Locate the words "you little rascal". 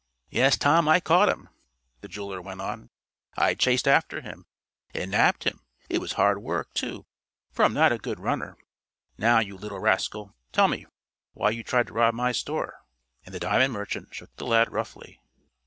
9.41-10.33